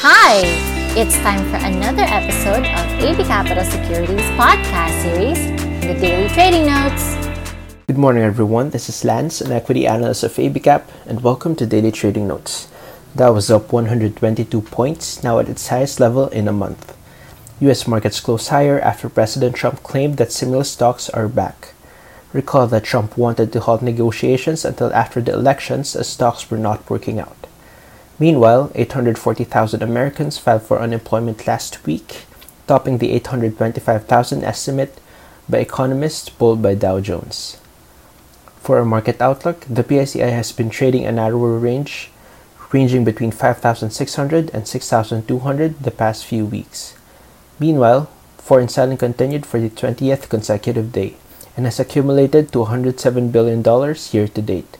[0.00, 0.42] Hi!
[0.94, 5.38] It's time for another episode of AB Capital Securities podcast series,
[5.80, 7.16] The Daily Trading Notes.
[7.88, 8.70] Good morning, everyone.
[8.70, 12.68] This is Lance, an equity analyst of ABCap, and welcome to Daily Trading Notes.
[13.16, 16.96] Dow was up 122 points, now at its highest level in a month.
[17.58, 17.88] U.S.
[17.88, 21.74] markets closed higher after President Trump claimed that stimulus talks are back.
[22.32, 26.88] Recall that Trump wanted to halt negotiations until after the elections as talks were not
[26.88, 27.47] working out.
[28.18, 32.24] Meanwhile, 840,000 Americans filed for unemployment last week,
[32.66, 34.98] topping the 825,000 estimate
[35.48, 37.58] by economists polled by Dow Jones.
[38.60, 42.10] For a market outlook, the PSEI has been trading a narrower range,
[42.72, 46.94] ranging between 5,600 and 6,200 the past few weeks.
[47.60, 51.14] Meanwhile, foreign selling continued for the 20th consecutive day
[51.56, 53.62] and has accumulated to $107 billion
[54.12, 54.76] year to date.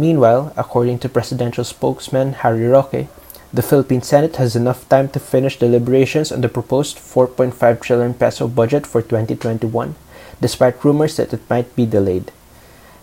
[0.00, 3.04] Meanwhile, according to presidential spokesman Harry Roque,
[3.52, 8.48] the Philippine Senate has enough time to finish deliberations on the proposed 4.5 trillion peso
[8.48, 9.94] budget for 2021,
[10.40, 12.32] despite rumors that it might be delayed.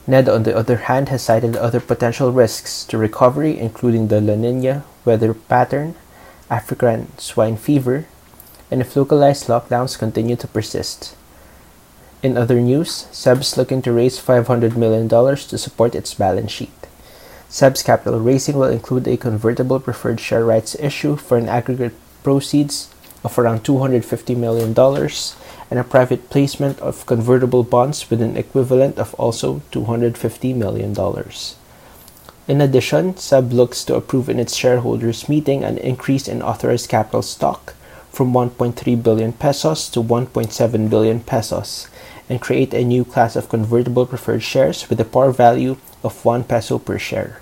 [0.07, 4.33] NEDA, on the other hand, has cited other potential risks to recovery, including the La
[4.33, 5.93] Nina weather pattern,
[6.49, 8.07] African swine fever,
[8.71, 11.15] and if localized lockdowns continue to persist.
[12.23, 16.71] In other news, CEB's looking to raise $500 million to support its balance sheet.
[17.49, 22.89] CEB's capital raising will include a convertible preferred share rights issue for an aggregate proceeds
[23.23, 24.75] of around $250 million
[25.69, 30.91] and a private placement of convertible bonds with an equivalent of also $250 million.
[32.47, 37.21] In addition, CEB looks to approve in its shareholders' meeting an increase in authorized capital
[37.21, 37.75] stock
[38.11, 41.87] from 1.3 billion pesos to 1.7 billion pesos
[42.29, 46.43] and create a new class of convertible preferred shares with a par value of 1
[46.43, 47.41] peso per share.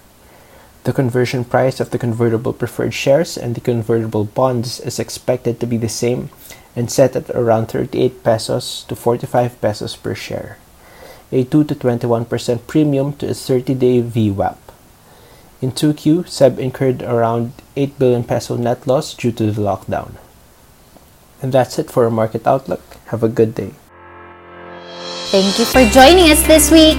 [0.85, 5.65] The conversion price of the convertible preferred shares and the convertible bonds is expected to
[5.65, 6.29] be the same
[6.75, 10.57] and set at around 38 pesos to 45 pesos per share,
[11.31, 14.57] a 2 to 21% premium to its 30-day VWAP.
[15.61, 20.11] In 2Q, CEB incurred around 8 billion peso net loss due to the lockdown.
[21.41, 22.83] And that's it for our market outlook.
[23.07, 23.73] Have a good day.
[25.35, 26.95] Thank you for joining us this week.